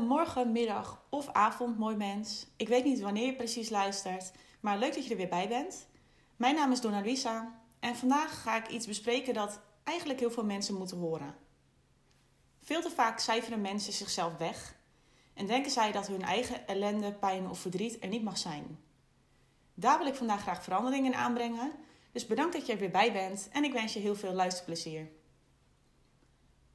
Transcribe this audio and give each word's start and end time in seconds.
Goedemorgen, 0.00 0.52
middag 0.52 1.02
of 1.08 1.28
avond, 1.32 1.78
mooi 1.78 1.96
mens. 1.96 2.46
Ik 2.56 2.68
weet 2.68 2.84
niet 2.84 3.00
wanneer 3.00 3.26
je 3.26 3.36
precies 3.36 3.68
luistert, 3.68 4.32
maar 4.60 4.78
leuk 4.78 4.94
dat 4.94 5.04
je 5.04 5.10
er 5.10 5.16
weer 5.16 5.28
bij 5.28 5.48
bent. 5.48 5.86
Mijn 6.36 6.54
naam 6.54 6.72
is 6.72 6.80
Donna 6.80 7.04
Luisa 7.04 7.60
en 7.80 7.96
vandaag 7.96 8.42
ga 8.42 8.56
ik 8.56 8.68
iets 8.68 8.86
bespreken 8.86 9.34
dat 9.34 9.60
eigenlijk 9.84 10.20
heel 10.20 10.30
veel 10.30 10.44
mensen 10.44 10.74
moeten 10.74 10.98
horen. 10.98 11.34
Veel 12.60 12.82
te 12.82 12.90
vaak 12.90 13.18
cijferen 13.18 13.60
mensen 13.60 13.92
zichzelf 13.92 14.36
weg 14.36 14.76
en 15.34 15.46
denken 15.46 15.70
zij 15.70 15.92
dat 15.92 16.06
hun 16.06 16.22
eigen 16.22 16.66
ellende, 16.66 17.12
pijn 17.12 17.48
of 17.48 17.58
verdriet 17.58 18.02
er 18.02 18.08
niet 18.08 18.24
mag 18.24 18.38
zijn. 18.38 18.78
Daar 19.74 19.98
wil 19.98 20.06
ik 20.06 20.14
vandaag 20.14 20.40
graag 20.40 20.62
verandering 20.62 21.06
in 21.06 21.14
aanbrengen, 21.14 21.72
dus 22.12 22.26
bedankt 22.26 22.52
dat 22.52 22.66
je 22.66 22.72
er 22.72 22.78
weer 22.78 22.90
bij 22.90 23.12
bent 23.12 23.48
en 23.52 23.64
ik 23.64 23.72
wens 23.72 23.92
je 23.92 24.00
heel 24.00 24.16
veel 24.16 24.32
luisterplezier. 24.32 25.08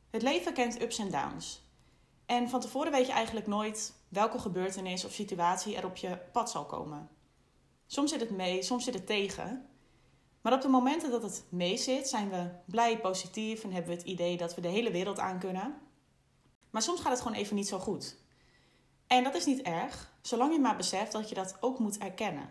Het 0.09 0.21
leven 0.21 0.53
kent 0.53 0.81
ups 0.81 0.97
en 0.97 1.11
downs. 1.11 1.64
En 2.25 2.49
van 2.49 2.59
tevoren 2.59 2.91
weet 2.91 3.05
je 3.05 3.11
eigenlijk 3.11 3.47
nooit 3.47 3.93
welke 4.09 4.39
gebeurtenis 4.39 5.05
of 5.05 5.11
situatie 5.11 5.75
er 5.75 5.85
op 5.85 5.95
je 5.95 6.17
pad 6.31 6.51
zal 6.51 6.65
komen. 6.65 7.09
Soms 7.87 8.11
zit 8.11 8.19
het 8.19 8.29
mee, 8.29 8.63
soms 8.63 8.83
zit 8.83 8.93
het 8.93 9.07
tegen. 9.07 9.69
Maar 10.41 10.53
op 10.53 10.61
de 10.61 10.67
momenten 10.67 11.11
dat 11.11 11.23
het 11.23 11.45
mee 11.49 11.77
zit, 11.77 12.07
zijn 12.07 12.29
we 12.29 12.49
blij, 12.65 12.99
positief 12.99 13.63
en 13.63 13.71
hebben 13.71 13.91
we 13.91 13.97
het 13.97 14.07
idee 14.07 14.37
dat 14.37 14.55
we 14.55 14.61
de 14.61 14.67
hele 14.67 14.91
wereld 14.91 15.19
aan 15.19 15.39
kunnen. 15.39 15.77
Maar 16.69 16.81
soms 16.81 17.01
gaat 17.01 17.11
het 17.11 17.21
gewoon 17.21 17.37
even 17.37 17.55
niet 17.55 17.67
zo 17.67 17.79
goed. 17.79 18.17
En 19.07 19.23
dat 19.23 19.35
is 19.35 19.45
niet 19.45 19.61
erg, 19.61 20.13
zolang 20.21 20.53
je 20.53 20.59
maar 20.59 20.75
beseft 20.75 21.11
dat 21.11 21.29
je 21.29 21.35
dat 21.35 21.57
ook 21.59 21.79
moet 21.79 21.97
erkennen. 21.97 22.49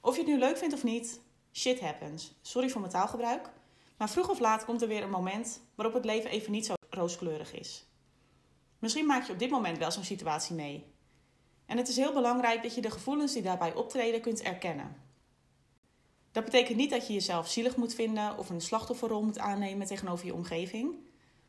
Of 0.00 0.14
je 0.16 0.20
het 0.22 0.30
nu 0.30 0.38
leuk 0.38 0.56
vindt 0.56 0.74
of 0.74 0.84
niet, 0.84 1.20
shit 1.52 1.80
happens. 1.80 2.32
Sorry 2.42 2.68
voor 2.68 2.80
mijn 2.80 2.92
taalgebruik. 2.92 3.50
Maar 3.96 4.10
vroeg 4.10 4.28
of 4.28 4.38
laat 4.38 4.64
komt 4.64 4.82
er 4.82 4.88
weer 4.88 5.02
een 5.02 5.10
moment 5.10 5.60
waarop 5.74 5.94
het 5.94 6.04
leven 6.04 6.30
even 6.30 6.52
niet 6.52 6.66
zo 6.66 6.74
rooskleurig 6.90 7.52
is. 7.52 7.87
Misschien 8.78 9.06
maak 9.06 9.26
je 9.26 9.32
op 9.32 9.38
dit 9.38 9.50
moment 9.50 9.78
wel 9.78 9.90
zo'n 9.90 10.04
situatie 10.04 10.54
mee. 10.54 10.86
En 11.66 11.76
het 11.76 11.88
is 11.88 11.96
heel 11.96 12.12
belangrijk 12.12 12.62
dat 12.62 12.74
je 12.74 12.80
de 12.80 12.90
gevoelens 12.90 13.32
die 13.32 13.42
daarbij 13.42 13.74
optreden 13.74 14.20
kunt 14.20 14.42
erkennen. 14.42 14.96
Dat 16.32 16.44
betekent 16.44 16.76
niet 16.76 16.90
dat 16.90 17.06
je 17.06 17.12
jezelf 17.12 17.48
zielig 17.48 17.76
moet 17.76 17.94
vinden 17.94 18.38
of 18.38 18.50
een 18.50 18.60
slachtofferrol 18.60 19.22
moet 19.22 19.38
aannemen 19.38 19.86
tegenover 19.86 20.26
je 20.26 20.34
omgeving. 20.34 20.94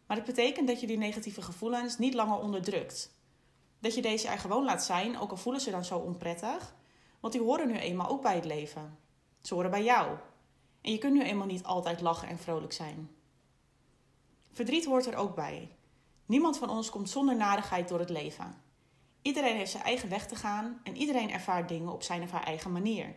Maar 0.06 0.18
het 0.18 0.26
betekent 0.26 0.68
dat 0.68 0.80
je 0.82 0.88
die 0.88 0.98
negatieve 0.98 1.42
gevoelens 1.42 1.98
niet 1.98 2.14
langer 2.14 2.40
onderdrukt. 2.40 3.12
Dat 3.80 3.96
je 3.96 4.02
deze 4.02 4.28
er 4.28 4.40
gewoon 4.40 4.64
laat 4.64 4.84
zijn, 4.84 5.20
ook 5.20 5.32
al 5.32 5.38
voelen 5.38 5.62
ze 5.62 5.72
dan 5.72 5.86
zo 5.86 5.98
onprettig. 5.98 6.76
Want 7.20 7.34
die 7.34 7.42
horen 7.42 7.68
nu 7.68 7.78
eenmaal 7.78 8.10
ook 8.10 8.22
bij 8.22 8.36
het 8.36 8.46
leven. 8.46 8.98
Ze 9.42 9.54
horen 9.54 9.72
bij 9.72 9.84
jou. 9.84 10.18
En 10.82 10.92
je 10.92 10.98
kunt 10.98 11.14
nu 11.14 11.24
eenmaal 11.24 11.48
niet 11.48 11.64
altijd 11.64 12.02
lachen 12.02 12.28
en 12.28 12.40
vrolijk 12.40 12.74
zijn. 12.74 13.10
Verdriet 14.52 14.86
hoort 14.86 15.06
er 15.06 15.16
ook 15.16 15.36
bij. 15.36 15.70
Niemand 16.30 16.58
van 16.58 16.70
ons 16.70 16.90
komt 16.90 17.10
zonder 17.10 17.36
narigheid 17.36 17.88
door 17.88 18.00
het 18.00 18.10
leven. 18.10 18.62
Iedereen 19.22 19.56
heeft 19.56 19.72
zijn 19.72 19.84
eigen 19.84 20.10
weg 20.10 20.28
te 20.28 20.36
gaan 20.36 20.80
en 20.84 20.98
iedereen 20.98 21.32
ervaart 21.32 21.70
dingen 21.70 21.94
op 21.94 22.04
zijn 22.04 22.22
of 22.22 22.32
haar 22.32 22.44
eigen 22.44 22.72
manier. 22.72 23.16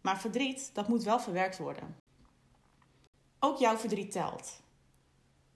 Maar 0.00 0.20
verdriet, 0.20 0.70
dat 0.74 0.88
moet 0.88 1.02
wel 1.02 1.20
verwerkt 1.20 1.58
worden. 1.58 1.96
Ook 3.38 3.58
jouw 3.58 3.76
verdriet 3.76 4.12
telt. 4.12 4.60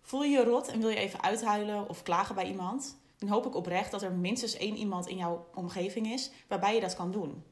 Voel 0.01 0.23
je 0.23 0.31
je 0.31 0.45
rot 0.45 0.69
en 0.69 0.81
wil 0.81 0.89
je 0.89 0.97
even 0.97 1.23
uithuilen 1.23 1.89
of 1.89 2.03
klagen 2.03 2.35
bij 2.35 2.49
iemand? 2.49 2.99
Dan 3.19 3.29
hoop 3.29 3.47
ik 3.47 3.55
oprecht 3.55 3.91
dat 3.91 4.03
er 4.03 4.13
minstens 4.13 4.57
één 4.57 4.77
iemand 4.77 5.07
in 5.07 5.17
jouw 5.17 5.47
omgeving 5.55 6.07
is 6.07 6.31
waarbij 6.49 6.75
je 6.75 6.81
dat 6.81 6.97
kan 6.97 7.11
doen. 7.11 7.45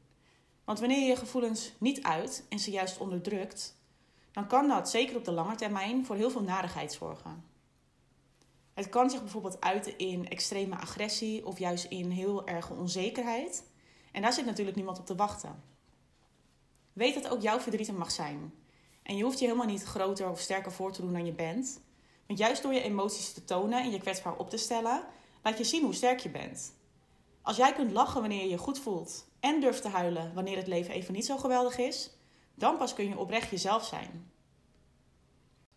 Want 0.63 0.79
wanneer 0.79 0.99
je 0.99 1.05
je 1.05 1.15
gevoelens 1.15 1.71
niet 1.77 2.03
uit 2.03 2.45
en 2.49 2.59
ze 2.59 2.71
juist 2.71 2.97
onderdrukt, 2.97 3.77
dan 4.31 4.47
kan 4.47 4.67
dat 4.67 4.89
zeker 4.89 5.15
op 5.15 5.25
de 5.25 5.31
lange 5.31 5.55
termijn 5.55 6.05
voor 6.05 6.15
heel 6.15 6.29
veel 6.29 6.43
narigheid 6.43 6.93
zorgen. 6.93 7.54
Het 8.75 8.89
kan 8.89 9.09
zich 9.09 9.21
bijvoorbeeld 9.21 9.61
uiten 9.61 9.97
in 9.97 10.29
extreme 10.29 10.75
agressie 10.75 11.45
of 11.45 11.59
juist 11.59 11.85
in 11.85 12.09
heel 12.09 12.47
erge 12.47 12.73
onzekerheid. 12.73 13.63
En 14.11 14.21
daar 14.21 14.33
zit 14.33 14.45
natuurlijk 14.45 14.75
niemand 14.75 14.99
op 14.99 15.05
te 15.05 15.15
wachten. 15.15 15.63
Weet 16.93 17.13
dat 17.13 17.29
ook 17.29 17.41
jouw 17.41 17.59
verdriet 17.59 17.87
er 17.87 17.93
mag 17.93 18.11
zijn. 18.11 18.53
En 19.03 19.17
je 19.17 19.23
hoeft 19.23 19.39
je 19.39 19.45
helemaal 19.45 19.67
niet 19.67 19.83
groter 19.83 20.29
of 20.29 20.39
sterker 20.39 20.71
voor 20.71 20.91
te 20.91 21.01
doen 21.01 21.13
dan 21.13 21.25
je 21.25 21.31
bent. 21.31 21.81
Want 22.27 22.39
juist 22.39 22.61
door 22.61 22.73
je 22.73 22.81
emoties 22.81 23.33
te 23.33 23.43
tonen 23.43 23.83
en 23.83 23.91
je 23.91 23.99
kwetsbaar 23.99 24.37
op 24.37 24.49
te 24.49 24.57
stellen, 24.57 25.03
laat 25.43 25.57
je 25.57 25.63
zien 25.63 25.83
hoe 25.83 25.93
sterk 25.93 26.19
je 26.19 26.29
bent. 26.29 26.73
Als 27.41 27.57
jij 27.57 27.73
kunt 27.73 27.91
lachen 27.91 28.21
wanneer 28.21 28.41
je 28.41 28.49
je 28.49 28.57
goed 28.57 28.79
voelt 28.79 29.27
en 29.39 29.59
durft 29.59 29.81
te 29.81 29.89
huilen 29.89 30.33
wanneer 30.33 30.57
het 30.57 30.67
leven 30.67 30.93
even 30.93 31.13
niet 31.13 31.25
zo 31.25 31.37
geweldig 31.37 31.77
is, 31.77 32.11
dan 32.55 32.77
pas 32.77 32.93
kun 32.93 33.07
je 33.07 33.17
oprecht 33.17 33.49
jezelf 33.49 33.85
zijn. 33.85 34.31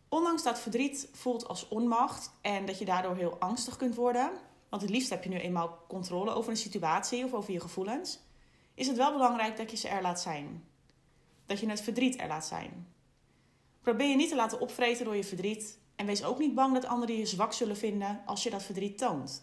Ondanks 0.09 0.43
dat 0.43 0.61
verdriet 0.61 1.09
voelt 1.13 1.49
als 1.49 1.69
onmacht 1.69 2.31
en 2.41 2.67
dat 2.67 2.79
je 2.79 2.85
daardoor 2.85 3.17
heel 3.17 3.39
angstig 3.39 3.77
kunt 3.77 3.95
worden, 3.95 4.31
want 4.69 4.83
het 4.83 4.91
liefst 4.91 5.11
heb 5.11 5.23
je 5.25 5.31
nu 5.31 5.37
eenmaal 5.37 5.79
controle 5.89 6.31
over 6.31 6.51
een 6.51 6.57
situatie 6.57 7.25
of 7.25 7.33
over 7.33 7.53
je 7.53 7.61
gevoelens, 7.61 8.21
is 8.75 8.87
het 8.87 8.97
wel 8.97 9.13
belangrijk 9.13 9.57
dat 9.57 9.71
je 9.71 9.77
ze 9.77 9.89
er 9.89 10.03
laat 10.03 10.21
zijn. 10.21 10.65
Dat 11.47 11.61
je 11.61 11.69
het 11.69 11.81
verdriet 11.81 12.21
er 12.21 12.29
laat 12.29 12.47
zijn. 12.47 12.87
Probeer 13.81 14.09
je 14.09 14.17
niet 14.17 14.29
te 14.29 14.37
laten 14.37 14.61
opvreten 14.61 15.05
door 15.05 15.17
je 15.17 15.25
verdriet 15.25 15.79
en 15.97 16.07
wees 16.07 16.25
ook 16.25 16.39
niet 16.39 16.55
bang 16.55 16.75
dat 16.75 16.87
anderen 16.87 17.17
je 17.17 17.27
zwak 17.27 17.53
zullen 17.53 17.77
vinden 17.77 18.23
als 18.27 18.43
je 18.43 18.51
dat 18.51 18.63
verdriet 18.63 18.99
toont. 18.99 19.43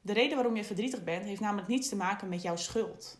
De 0.00 0.12
reden 0.12 0.36
waarom 0.36 0.56
je 0.56 0.64
verdrietig 0.64 1.04
bent 1.04 1.24
heeft 1.24 1.40
namelijk 1.40 1.68
niets 1.68 1.88
te 1.88 1.96
maken 1.96 2.28
met 2.28 2.42
jouw 2.42 2.56
schuld. 2.56 3.18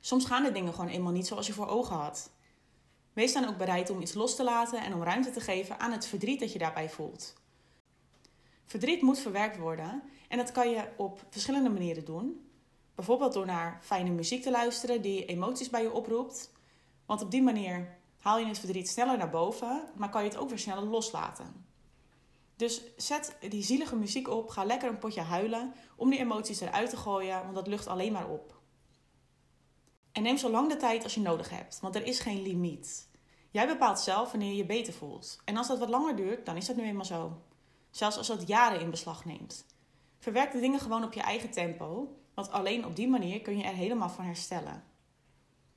Soms 0.00 0.24
gaan 0.24 0.42
de 0.42 0.52
dingen 0.52 0.74
gewoon 0.74 0.90
eenmaal 0.90 1.12
niet 1.12 1.26
zoals 1.26 1.46
je 1.46 1.52
voor 1.52 1.66
ogen 1.68 1.96
had. 1.96 2.30
Wees 3.18 3.32
dan 3.32 3.48
ook 3.48 3.56
bereid 3.56 3.90
om 3.90 4.00
iets 4.00 4.14
los 4.14 4.36
te 4.36 4.44
laten 4.44 4.80
en 4.80 4.94
om 4.94 5.02
ruimte 5.02 5.30
te 5.30 5.40
geven 5.40 5.80
aan 5.80 5.92
het 5.92 6.06
verdriet 6.06 6.40
dat 6.40 6.52
je 6.52 6.58
daarbij 6.58 6.90
voelt. 6.90 7.34
Verdriet 8.64 9.02
moet 9.02 9.18
verwerkt 9.18 9.58
worden 9.58 10.02
en 10.28 10.38
dat 10.38 10.52
kan 10.52 10.70
je 10.70 10.88
op 10.96 11.20
verschillende 11.30 11.70
manieren 11.70 12.04
doen. 12.04 12.50
Bijvoorbeeld 12.94 13.32
door 13.32 13.46
naar 13.46 13.78
fijne 13.82 14.10
muziek 14.10 14.42
te 14.42 14.50
luisteren 14.50 15.02
die 15.02 15.24
emoties 15.24 15.70
bij 15.70 15.82
je 15.82 15.92
oproept. 15.92 16.52
Want 17.06 17.22
op 17.22 17.30
die 17.30 17.42
manier 17.42 17.98
haal 18.18 18.38
je 18.38 18.46
het 18.46 18.58
verdriet 18.58 18.88
sneller 18.88 19.18
naar 19.18 19.30
boven, 19.30 19.82
maar 19.96 20.10
kan 20.10 20.22
je 20.22 20.28
het 20.28 20.38
ook 20.38 20.48
weer 20.48 20.58
sneller 20.58 20.84
loslaten. 20.84 21.66
Dus 22.56 22.82
zet 22.96 23.36
die 23.48 23.62
zielige 23.62 23.96
muziek 23.96 24.28
op, 24.28 24.48
ga 24.48 24.64
lekker 24.64 24.88
een 24.88 24.98
potje 24.98 25.20
huilen 25.20 25.72
om 25.96 26.10
die 26.10 26.18
emoties 26.18 26.60
eruit 26.60 26.90
te 26.90 26.96
gooien, 26.96 27.42
want 27.42 27.54
dat 27.54 27.66
lucht 27.66 27.86
alleen 27.86 28.12
maar 28.12 28.28
op. 28.28 28.57
En 30.18 30.24
neem 30.24 30.36
zo 30.36 30.50
lang 30.50 30.68
de 30.68 30.76
tijd 30.76 31.02
als 31.02 31.14
je 31.14 31.20
nodig 31.20 31.50
hebt, 31.50 31.80
want 31.80 31.94
er 31.94 32.06
is 32.06 32.20
geen 32.20 32.42
limiet. 32.42 33.08
Jij 33.50 33.66
bepaalt 33.66 34.00
zelf 34.00 34.30
wanneer 34.30 34.50
je 34.50 34.56
je 34.56 34.66
beter 34.66 34.92
voelt. 34.92 35.40
En 35.44 35.56
als 35.56 35.68
dat 35.68 35.78
wat 35.78 35.88
langer 35.88 36.16
duurt, 36.16 36.46
dan 36.46 36.56
is 36.56 36.66
dat 36.66 36.76
nu 36.76 36.82
eenmaal 36.82 37.04
zo. 37.04 37.42
Zelfs 37.90 38.16
als 38.16 38.26
dat 38.26 38.48
jaren 38.48 38.80
in 38.80 38.90
beslag 38.90 39.24
neemt. 39.24 39.66
Verwerk 40.18 40.52
de 40.52 40.60
dingen 40.60 40.80
gewoon 40.80 41.04
op 41.04 41.12
je 41.12 41.20
eigen 41.20 41.50
tempo, 41.50 42.16
want 42.34 42.50
alleen 42.50 42.86
op 42.86 42.96
die 42.96 43.08
manier 43.08 43.40
kun 43.40 43.58
je 43.58 43.64
er 43.64 43.74
helemaal 43.74 44.08
van 44.08 44.24
herstellen. 44.24 44.84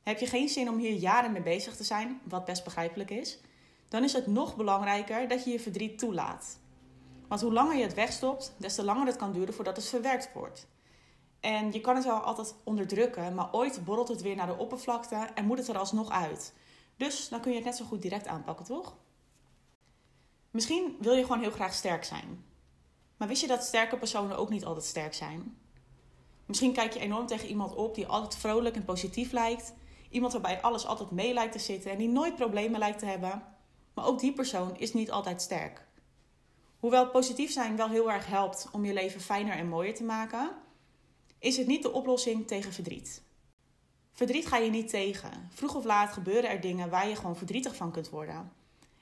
Heb 0.02 0.20
je 0.20 0.28
geen 0.28 0.50
zin 0.50 0.70
om 0.70 0.78
hier 0.78 0.94
jaren 0.94 1.32
mee 1.32 1.42
bezig 1.42 1.76
te 1.76 1.84
zijn, 1.84 2.22
wat 2.24 2.46
best 2.46 2.64
begrijpelijk 2.64 3.10
is, 3.10 3.40
dan 3.88 4.04
is 4.04 4.14
het 4.14 4.28
nog 4.28 4.56
belangrijker 4.56 5.28
dat 5.28 5.44
je 5.44 5.52
je 5.52 5.60
verdriet 5.60 6.00
toelaat. 6.00 6.60
Want 7.28 7.42
hoe 7.42 7.54
langer 7.54 7.78
je 7.78 7.84
het 7.84 7.94
wegstopt, 7.94 8.54
des 8.58 8.76
te 8.76 8.84
langer 8.84 9.06
het 9.06 9.16
kan 9.16 9.32
duren 9.32 9.54
voordat 9.54 9.76
het 9.76 9.86
verwerkt 9.86 10.34
wordt. 10.34 10.68
En 11.42 11.72
je 11.72 11.82
kan 11.82 11.96
het 11.96 12.06
wel 12.06 12.20
altijd 12.20 12.56
onderdrukken, 12.64 13.36
maar 13.36 13.54
ooit 13.54 13.86
borrelt 13.86 14.08
het 14.08 14.22
weer 14.22 14.36
naar 14.36 14.48
de 14.48 14.58
oppervlakte 14.58 15.16
en 15.16 15.46
moet 15.46 15.58
het 15.58 15.68
er 15.68 15.78
alsnog 15.78 16.10
uit. 16.10 16.54
Dus 16.98 17.30
dan 17.30 17.42
kun 17.42 17.52
je 17.52 17.58
het 17.58 17.66
net 17.66 17.76
zo 17.76 17.86
goed 17.86 18.02
direct 18.02 18.28
aanpakken, 18.28 18.66
toch? 18.66 18.96
Misschien 20.52 20.98
wil 21.00 21.14
je 21.14 21.22
gewoon 21.22 21.42
heel 21.42 21.52
graag 21.52 21.74
sterk 21.74 22.04
zijn. 22.04 22.46
Maar 23.18 23.28
wist 23.28 23.42
je 23.42 23.48
dat 23.48 23.64
sterke 23.64 23.98
personen 23.98 24.38
ook 24.38 24.50
niet 24.50 24.66
altijd 24.66 24.86
sterk 24.86 25.14
zijn? 25.14 25.58
Misschien 26.46 26.74
kijk 26.74 26.94
je 26.94 27.00
enorm 27.00 27.26
tegen 27.26 27.48
iemand 27.48 27.76
op 27.76 27.96
die 27.96 28.08
altijd 28.08 28.36
vrolijk 28.36 28.76
en 28.76 28.86
positief 28.86 29.32
lijkt. 29.32 29.74
Iemand 30.10 30.34
waarbij 30.34 30.62
alles 30.62 30.86
altijd 30.86 31.12
mee 31.12 31.34
lijkt 31.34 31.52
te 31.54 31.60
zitten 31.60 31.92
en 31.92 31.98
die 31.98 32.10
nooit 32.10 32.36
problemen 32.36 32.80
lijkt 32.80 33.00
te 33.00 33.06
hebben. 33.06 33.44
Maar 33.94 34.06
ook 34.06 34.20
die 34.20 34.34
persoon 34.34 34.78
is 34.78 34.94
niet 34.94 35.12
altijd 35.12 35.42
sterk. 35.42 35.86
Hoewel 36.80 37.10
positief 37.10 37.52
zijn 37.52 37.76
wel 37.76 37.90
heel 37.90 38.12
erg 38.12 38.28
helpt 38.28 38.70
om 38.72 38.86
je 38.86 38.94
leven 38.94 39.22
fijner 39.22 39.58
en 39.58 39.68
mooier 39.68 39.96
te 39.96 40.04
maken, 40.04 40.52
is 41.42 41.58
het 41.58 41.68
niet 41.68 41.82
de 41.82 41.92
oplossing 41.92 42.48
tegen 42.48 42.74
verdriet. 42.74 43.22
Verdriet 44.12 44.48
ga 44.48 44.58
je 44.58 44.70
niet 44.70 44.90
tegen. 44.90 45.50
Vroeg 45.50 45.76
of 45.76 45.84
laat 45.84 46.14
gebeuren 46.14 46.50
er 46.50 46.62
dingen 46.62 46.90
waar 46.90 47.08
je 47.08 47.16
gewoon 47.16 47.38
verdrietig 47.38 47.76
van 47.76 47.92
kunt 47.92 48.10
worden. 48.10 48.52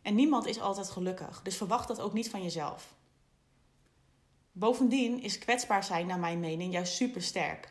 En 0.02 0.16
niemand 0.16 0.46
is 0.46 0.60
altijd 0.60 0.90
gelukkig, 0.90 1.42
dus 1.42 1.58
verwacht 1.58 1.88
dat 1.88 2.02
ook 2.02 2.14
niet 2.14 2.30
van 2.30 2.44
jezelf. 2.44 2.96
Bovendien 4.52 5.22
is 5.22 5.38
kwetsbaar 5.38 5.84
zijn, 5.84 6.08
naar 6.08 6.20
mijn 6.20 6.40
mening, 6.40 6.74
juist 6.74 6.94
super 6.94 7.22
sterk. 7.22 7.70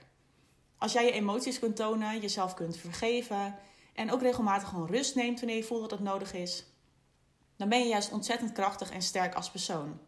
Als 0.79 0.93
jij 0.93 1.05
je 1.05 1.13
emoties 1.13 1.59
kunt 1.59 1.77
tonen, 1.77 2.21
jezelf 2.21 2.55
kunt 2.55 2.77
vergeven 2.77 3.59
en 3.95 4.13
ook 4.13 4.23
regelmatig 4.23 4.69
gewoon 4.69 4.87
rust 4.87 5.15
neemt 5.15 5.41
wanneer 5.41 5.57
je 5.59 5.65
voelt 5.65 5.81
dat 5.81 5.91
het 5.91 6.01
nodig 6.01 6.35
is, 6.35 6.67
dan 7.57 7.69
ben 7.69 7.79
je 7.79 7.89
juist 7.89 8.13
ontzettend 8.13 8.53
krachtig 8.53 8.91
en 8.91 9.03
sterk 9.03 9.35
als 9.35 9.51
persoon. 9.51 9.99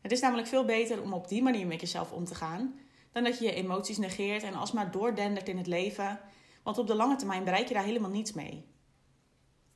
Het 0.00 0.12
is 0.12 0.20
namelijk 0.20 0.48
veel 0.48 0.64
beter 0.64 1.02
om 1.02 1.12
op 1.12 1.28
die 1.28 1.42
manier 1.42 1.66
met 1.66 1.80
jezelf 1.80 2.12
om 2.12 2.24
te 2.24 2.34
gaan, 2.34 2.80
dan 3.12 3.24
dat 3.24 3.38
je 3.38 3.44
je 3.44 3.54
emoties 3.54 3.98
negeert 3.98 4.42
en 4.42 4.54
alsmaar 4.54 4.90
doordendert 4.90 5.48
in 5.48 5.56
het 5.56 5.66
leven 5.66 6.20
want 6.62 6.78
op 6.78 6.86
de 6.86 6.94
lange 6.94 7.16
termijn 7.16 7.44
bereik 7.44 7.68
je 7.68 7.74
daar 7.74 7.84
helemaal 7.84 8.10
niets 8.10 8.32
mee. 8.32 8.64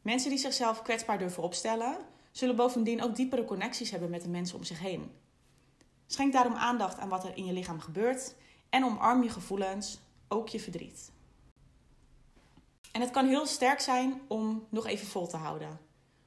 Mensen 0.02 0.31
die 0.31 0.38
zichzelf 0.38 0.82
kwetsbaar 0.82 1.19
durven 1.19 1.42
opstellen, 1.42 1.96
zullen 2.31 2.56
bovendien 2.56 3.02
ook 3.02 3.16
diepere 3.16 3.44
connecties 3.44 3.90
hebben 3.90 4.10
met 4.10 4.22
de 4.22 4.28
mensen 4.28 4.56
om 4.56 4.64
zich 4.64 4.78
heen. 4.78 5.12
Schenk 6.06 6.32
daarom 6.32 6.54
aandacht 6.54 6.98
aan 6.98 7.08
wat 7.08 7.25
er 7.25 7.36
in 7.36 7.44
je 7.44 7.52
lichaam 7.52 7.81
gebeurt 7.81 8.34
en 8.70 8.84
omarm 8.84 9.22
je 9.22 9.28
gevoelens, 9.28 10.00
ook 10.28 10.48
je 10.48 10.60
verdriet. 10.60 11.12
En 12.92 13.00
het 13.00 13.10
kan 13.10 13.26
heel 13.26 13.46
sterk 13.46 13.80
zijn 13.80 14.20
om 14.28 14.66
nog 14.69 14.87
even 14.87 15.06
vol 15.06 15.26
te 15.26 15.37
houden. 15.37 15.80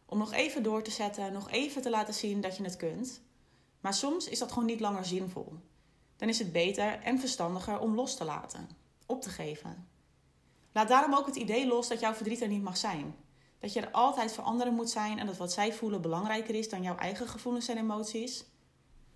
Om 0.06 0.18
nog 0.18 0.34
even 0.34 0.64
door 0.64 0.84
te 0.84 0.92
zetten, 0.92 1.34
nog 1.34 1.52
even 1.52 1.82
te 1.82 1.90
laten 1.90 2.14
zien 2.14 2.42
dat 2.42 2.58
je 2.58 2.64
het 2.64 2.78
kunt. 2.78 3.22
Maar 3.82 3.94
soms 3.94 4.28
is 4.28 4.40
dat 4.40 4.52
gewoon 4.52 4.68
niet 4.68 4.80
langer 4.80 5.06
zinvol. 5.06 5.54
Dan 6.18 6.30
is 6.30 6.40
het 6.40 6.52
beter 6.52 7.00
en 7.00 7.20
verstandiger 7.20 7.80
om 7.80 7.96
los 7.96 8.16
te 8.16 8.26
laten, 8.26 8.70
op 9.06 9.22
te 9.22 9.30
geven. 9.30 9.88
Laat 10.72 10.88
daarom 10.88 11.14
ook 11.14 11.26
het 11.26 11.36
idee 11.36 11.68
los 11.68 11.88
dat 11.88 12.00
jouw 12.00 12.14
verdriet 12.14 12.42
er 12.42 12.48
niet 12.48 12.64
mag 12.64 12.78
zijn. 12.78 13.16
Dat 13.60 13.74
je 13.74 13.82
er 13.82 13.92
altijd 13.92 14.34
voor 14.34 14.44
anderen 14.44 14.74
moet 14.74 14.90
zijn 14.90 15.20
en 15.20 15.26
dat 15.26 15.38
wat 15.38 15.54
zij 15.54 15.74
voelen 15.74 16.02
belangrijker 16.02 16.56
is 16.56 16.70
dan 16.70 16.82
jouw 16.82 16.98
eigen 16.98 17.28
gevoelens 17.28 17.68
en 17.68 17.78
emoties. 17.78 18.46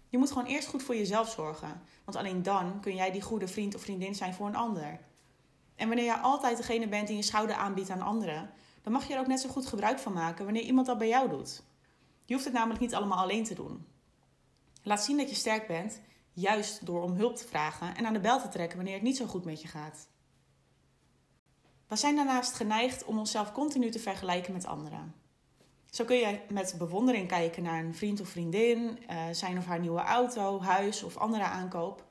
Je 0.09 0.17
moet 0.17 0.31
gewoon 0.31 0.47
eerst 0.47 0.67
goed 0.67 0.83
voor 0.83 0.95
jezelf 0.95 1.29
zorgen, 1.29 1.81
want 2.05 2.17
alleen 2.17 2.43
dan 2.43 2.79
kun 2.79 2.95
jij 2.95 3.11
die 3.11 3.21
goede 3.21 3.47
vriend 3.47 3.75
of 3.75 3.81
vriendin 3.81 4.15
zijn 4.15 4.33
voor 4.33 4.47
een 4.47 4.55
ander. 4.55 4.99
En 5.75 5.87
wanneer 5.87 6.05
jij 6.05 6.15
altijd 6.15 6.57
degene 6.57 6.87
bent 6.87 7.07
die 7.07 7.15
je 7.15 7.23
schouder 7.23 7.55
aanbiedt 7.55 7.89
aan 7.89 8.01
anderen, 8.01 8.49
dan 8.81 8.93
mag 8.93 9.07
je 9.07 9.13
er 9.13 9.19
ook 9.19 9.27
net 9.27 9.39
zo 9.39 9.49
goed 9.49 9.65
gebruik 9.65 9.99
van 9.99 10.13
maken 10.13 10.45
wanneer 10.45 10.63
iemand 10.63 10.87
dat 10.87 10.97
bij 10.97 11.07
jou 11.07 11.29
doet. 11.29 11.63
Je 12.25 12.33
hoeft 12.33 12.45
het 12.45 12.55
namelijk 12.55 12.79
niet 12.79 12.95
allemaal 12.95 13.17
alleen 13.17 13.43
te 13.43 13.53
doen. 13.53 13.85
Laat 14.83 15.03
zien 15.03 15.17
dat 15.17 15.29
je 15.29 15.35
sterk 15.35 15.67
bent, 15.67 16.01
juist 16.33 16.85
door 16.85 17.01
om 17.01 17.13
hulp 17.13 17.35
te 17.35 17.47
vragen 17.47 17.95
en 17.95 18.05
aan 18.05 18.13
de 18.13 18.19
bel 18.19 18.41
te 18.41 18.49
trekken 18.49 18.77
wanneer 18.77 18.93
het 18.93 19.03
niet 19.03 19.17
zo 19.17 19.25
goed 19.25 19.45
met 19.45 19.61
je 19.61 19.67
gaat. 19.67 20.07
We 21.87 21.95
zijn 21.95 22.15
daarnaast 22.15 22.53
geneigd 22.53 23.05
om 23.05 23.17
onszelf 23.17 23.51
continu 23.51 23.89
te 23.89 23.99
vergelijken 23.99 24.53
met 24.53 24.65
anderen. 24.65 25.13
Zo 25.89 26.05
kun 26.05 26.15
je 26.15 26.39
met 26.49 26.75
bewondering 26.77 27.27
kijken 27.27 27.63
naar 27.63 27.83
een 27.83 27.95
vriend 27.95 28.21
of 28.21 28.29
vriendin, 28.29 28.99
uh, 29.09 29.23
zijn 29.31 29.57
of 29.57 29.65
haar 29.65 29.79
nieuwe 29.79 30.01
auto, 30.01 30.61
huis 30.61 31.03
of 31.03 31.17
andere 31.17 31.43
aankoop. 31.43 32.05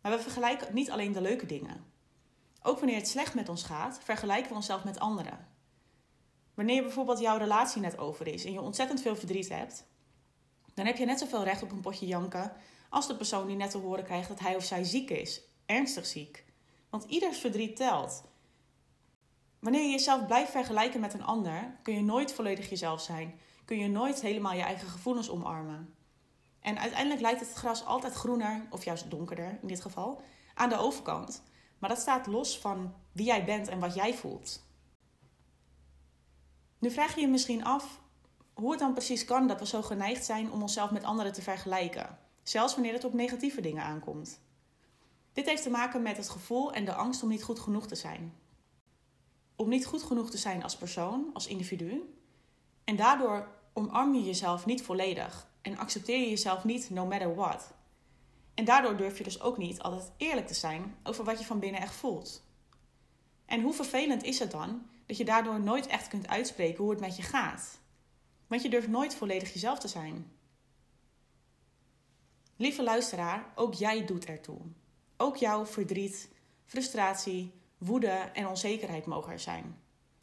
Maar 0.00 0.12
we 0.12 0.18
vergelijken 0.18 0.74
niet 0.74 0.90
alleen 0.90 1.12
de 1.12 1.20
leuke 1.20 1.46
dingen. 1.46 1.84
Ook 2.62 2.78
wanneer 2.78 2.96
het 2.96 3.08
slecht 3.08 3.34
met 3.34 3.48
ons 3.48 3.62
gaat, 3.62 3.98
vergelijken 4.02 4.48
we 4.48 4.54
onszelf 4.54 4.84
met 4.84 4.98
anderen. 4.98 5.48
Wanneer 6.54 6.82
bijvoorbeeld 6.82 7.18
jouw 7.18 7.36
relatie 7.36 7.80
net 7.80 7.98
over 7.98 8.26
is 8.26 8.44
en 8.44 8.52
je 8.52 8.60
ontzettend 8.60 9.00
veel 9.00 9.16
verdriet 9.16 9.48
hebt, 9.48 9.86
dan 10.74 10.86
heb 10.86 10.96
je 10.96 11.04
net 11.04 11.18
zoveel 11.18 11.44
recht 11.44 11.62
op 11.62 11.70
een 11.70 11.80
potje 11.80 12.06
janken 12.06 12.52
als 12.92 13.06
de 13.06 13.16
persoon 13.16 13.46
die 13.46 13.56
net 13.56 13.70
te 13.70 13.78
horen 13.78 14.04
krijgt 14.04 14.28
dat 14.28 14.40
hij 14.40 14.56
of 14.56 14.64
zij 14.64 14.84
ziek 14.84 15.10
is, 15.10 15.40
ernstig 15.66 16.06
ziek. 16.06 16.44
Want 16.90 17.04
ieders 17.04 17.38
verdriet 17.38 17.76
telt. 17.76 18.24
Wanneer 19.58 19.82
je 19.82 19.90
jezelf 19.90 20.26
blijft 20.26 20.50
vergelijken 20.50 21.00
met 21.00 21.14
een 21.14 21.24
ander, 21.24 21.78
kun 21.82 21.94
je 21.94 22.02
nooit 22.02 22.32
volledig 22.32 22.68
jezelf 22.68 23.00
zijn. 23.00 23.38
Kun 23.64 23.78
je 23.78 23.88
nooit 23.88 24.20
helemaal 24.20 24.52
je 24.52 24.62
eigen 24.62 24.88
gevoelens 24.88 25.30
omarmen. 25.30 25.94
En 26.60 26.78
uiteindelijk 26.78 27.20
lijkt 27.20 27.40
het 27.40 27.52
gras 27.52 27.84
altijd 27.84 28.12
groener, 28.12 28.66
of 28.70 28.84
juist 28.84 29.10
donkerder 29.10 29.58
in 29.62 29.68
dit 29.68 29.80
geval, 29.80 30.22
aan 30.54 30.68
de 30.68 30.78
overkant. 30.78 31.42
Maar 31.78 31.88
dat 31.88 31.98
staat 31.98 32.26
los 32.26 32.58
van 32.58 32.94
wie 33.12 33.26
jij 33.26 33.44
bent 33.44 33.68
en 33.68 33.78
wat 33.78 33.94
jij 33.94 34.14
voelt. 34.14 34.66
Nu 36.78 36.90
vraag 36.90 37.14
je 37.14 37.20
je 37.20 37.28
misschien 37.28 37.64
af 37.64 38.00
hoe 38.52 38.70
het 38.70 38.80
dan 38.80 38.92
precies 38.92 39.24
kan 39.24 39.46
dat 39.46 39.58
we 39.58 39.66
zo 39.66 39.82
geneigd 39.82 40.24
zijn 40.24 40.50
om 40.50 40.62
onszelf 40.62 40.90
met 40.90 41.04
anderen 41.04 41.32
te 41.32 41.42
vergelijken, 41.42 42.18
zelfs 42.42 42.74
wanneer 42.74 42.92
het 42.92 43.04
op 43.04 43.12
negatieve 43.12 43.60
dingen 43.60 43.82
aankomt. 43.82 44.40
Dit 45.32 45.46
heeft 45.46 45.62
te 45.62 45.70
maken 45.70 46.02
met 46.02 46.16
het 46.16 46.28
gevoel 46.28 46.72
en 46.72 46.84
de 46.84 46.94
angst 46.94 47.22
om 47.22 47.28
niet 47.28 47.42
goed 47.42 47.58
genoeg 47.58 47.86
te 47.86 47.94
zijn. 47.94 48.34
Om 49.56 49.68
niet 49.68 49.86
goed 49.86 50.02
genoeg 50.02 50.30
te 50.30 50.38
zijn 50.38 50.62
als 50.62 50.76
persoon, 50.76 51.30
als 51.32 51.46
individu. 51.46 52.14
En 52.84 52.96
daardoor 52.96 53.48
omarm 53.72 54.14
je 54.14 54.24
jezelf 54.24 54.66
niet 54.66 54.82
volledig 54.82 55.46
en 55.62 55.78
accepteer 55.78 56.18
je 56.18 56.28
jezelf 56.28 56.64
niet 56.64 56.90
no 56.90 57.06
matter 57.06 57.34
what. 57.34 57.74
En 58.54 58.64
daardoor 58.64 58.96
durf 58.96 59.18
je 59.18 59.24
dus 59.24 59.40
ook 59.40 59.58
niet 59.58 59.82
altijd 59.82 60.12
eerlijk 60.16 60.46
te 60.46 60.54
zijn 60.54 60.96
over 61.02 61.24
wat 61.24 61.38
je 61.38 61.44
van 61.44 61.58
binnen 61.58 61.80
echt 61.80 61.94
voelt. 61.94 62.42
En 63.46 63.62
hoe 63.62 63.72
vervelend 63.72 64.22
is 64.22 64.38
het 64.38 64.50
dan 64.50 64.86
dat 65.06 65.16
je 65.16 65.24
daardoor 65.24 65.60
nooit 65.60 65.86
echt 65.86 66.08
kunt 66.08 66.28
uitspreken 66.28 66.82
hoe 66.82 66.90
het 66.90 67.00
met 67.00 67.16
je 67.16 67.22
gaat? 67.22 67.80
Want 68.46 68.62
je 68.62 68.68
durft 68.68 68.88
nooit 68.88 69.14
volledig 69.14 69.52
jezelf 69.52 69.78
te 69.78 69.88
zijn. 69.88 70.30
Lieve 72.62 72.82
luisteraar, 72.82 73.52
ook 73.54 73.74
jij 73.74 74.04
doet 74.04 74.24
ertoe. 74.24 74.58
Ook 75.16 75.36
jouw 75.36 75.66
verdriet, 75.66 76.28
frustratie, 76.64 77.52
woede 77.78 78.08
en 78.08 78.46
onzekerheid 78.46 79.06
mogen 79.06 79.32
er 79.32 79.40
zijn. 79.40 79.78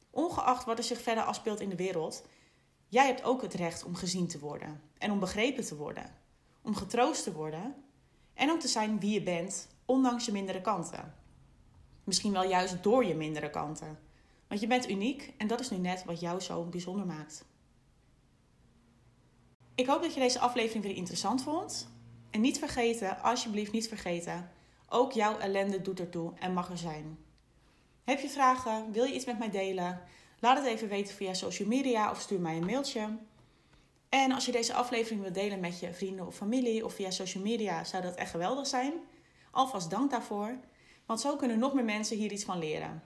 Ongeacht 0.09 0.65
wat 0.65 0.77
er 0.77 0.83
zich 0.83 1.01
verder 1.01 1.23
afspeelt 1.23 1.59
in 1.59 1.69
de 1.69 1.75
wereld, 1.75 2.25
jij 2.87 3.05
hebt 3.05 3.23
ook 3.23 3.41
het 3.41 3.53
recht 3.53 3.83
om 3.83 3.95
gezien 3.95 4.27
te 4.27 4.39
worden 4.39 4.81
en 4.97 5.11
om 5.11 5.19
begrepen 5.19 5.65
te 5.65 5.75
worden, 5.75 6.15
om 6.61 6.75
getroost 6.75 7.23
te 7.23 7.33
worden 7.33 7.75
en 8.33 8.51
om 8.51 8.59
te 8.59 8.67
zijn 8.67 8.99
wie 8.99 9.13
je 9.13 9.23
bent, 9.23 9.67
ondanks 9.85 10.25
je 10.25 10.31
mindere 10.31 10.61
kanten. 10.61 11.15
Misschien 12.03 12.31
wel 12.31 12.49
juist 12.49 12.83
door 12.83 13.05
je 13.05 13.15
mindere 13.15 13.49
kanten. 13.49 13.99
Want 14.47 14.61
je 14.61 14.67
bent 14.67 14.89
uniek 14.89 15.33
en 15.37 15.47
dat 15.47 15.59
is 15.59 15.69
nu 15.69 15.77
net 15.77 16.03
wat 16.03 16.19
jou 16.19 16.39
zo 16.39 16.63
bijzonder 16.63 17.05
maakt. 17.05 17.45
Ik 19.75 19.87
hoop 19.87 20.01
dat 20.01 20.13
je 20.13 20.19
deze 20.19 20.39
aflevering 20.39 20.83
weer 20.83 20.95
interessant 20.95 21.43
vond. 21.43 21.97
En 22.29 22.41
niet 22.41 22.59
vergeten, 22.59 23.21
alsjeblieft 23.21 23.71
niet 23.71 23.87
vergeten, 23.87 24.51
ook 24.89 25.11
jouw 25.11 25.37
ellende 25.37 25.81
doet 25.81 25.99
ertoe 25.99 26.33
en 26.39 26.53
mag 26.53 26.69
er 26.69 26.77
zijn. 26.77 27.17
Heb 28.03 28.19
je 28.19 28.29
vragen? 28.29 28.91
Wil 28.91 29.03
je 29.03 29.13
iets 29.13 29.25
met 29.25 29.39
mij 29.39 29.49
delen? 29.49 30.01
Laat 30.39 30.57
het 30.57 30.65
even 30.65 30.87
weten 30.87 31.15
via 31.15 31.33
social 31.33 31.67
media 31.67 32.11
of 32.11 32.19
stuur 32.19 32.39
mij 32.39 32.55
een 32.55 32.65
mailtje. 32.65 33.17
En 34.09 34.31
als 34.31 34.45
je 34.45 34.51
deze 34.51 34.73
aflevering 34.73 35.21
wilt 35.21 35.33
delen 35.33 35.59
met 35.59 35.79
je 35.79 35.93
vrienden 35.93 36.27
of 36.27 36.35
familie 36.35 36.85
of 36.85 36.93
via 36.93 37.11
social 37.11 37.43
media, 37.43 37.83
zou 37.83 38.03
dat 38.03 38.15
echt 38.15 38.31
geweldig 38.31 38.67
zijn. 38.67 38.93
Alvast 39.51 39.89
dank 39.89 40.11
daarvoor, 40.11 40.57
want 41.05 41.21
zo 41.21 41.35
kunnen 41.35 41.59
nog 41.59 41.73
meer 41.73 41.83
mensen 41.83 42.17
hier 42.17 42.31
iets 42.31 42.43
van 42.43 42.59
leren. 42.59 43.03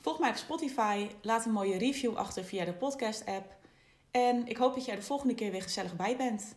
Volg 0.00 0.18
mij 0.18 0.30
op 0.30 0.36
Spotify, 0.36 1.08
laat 1.22 1.44
een 1.46 1.52
mooie 1.52 1.78
review 1.78 2.16
achter 2.16 2.44
via 2.44 2.64
de 2.64 2.72
podcast-app. 2.72 3.56
En 4.10 4.46
ik 4.46 4.56
hoop 4.56 4.74
dat 4.74 4.84
jij 4.84 4.96
de 4.96 5.02
volgende 5.02 5.34
keer 5.34 5.50
weer 5.50 5.62
gezellig 5.62 5.96
bij 5.96 6.16
bent. 6.16 6.56